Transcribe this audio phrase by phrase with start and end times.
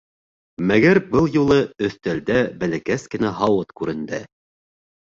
[0.71, 4.27] Мәгәр был юлы өҫтәлдә бәләкәс кенә һауыт күренде.